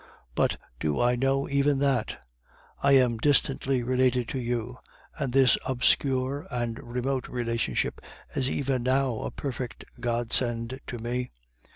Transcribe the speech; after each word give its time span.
"But 0.33 0.57
do 0.79 0.99
I 0.99 1.15
know 1.15 1.47
even 1.47 1.77
that? 1.77 2.25
I 2.81 2.93
am 2.93 3.19
distantly 3.19 3.83
related 3.83 4.27
to 4.29 4.39
you, 4.39 4.79
and 5.19 5.31
this 5.31 5.59
obscure 5.67 6.47
and 6.49 6.79
remote 6.81 7.27
relationship 7.27 8.01
is 8.35 8.49
even 8.49 8.81
now 8.81 9.19
a 9.19 9.29
perfect 9.29 9.85
godsend 10.01 10.79
to 10.87 10.97
me. 10.97 11.29